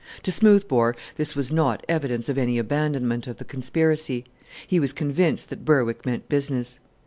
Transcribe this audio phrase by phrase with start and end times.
[0.23, 4.25] To Smoothbore this was not evidence of any abandonment of the conspiracy.
[4.65, 6.79] He was convinced that Berwick meant business.